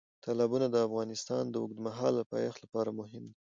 تالابونه 0.23 0.67
د 0.71 0.75
افغانستان 0.87 1.43
د 1.49 1.55
اوږدمهاله 1.61 2.21
پایښت 2.31 2.59
لپاره 2.63 2.89
مهم 2.99 3.23
دي. 3.31 3.35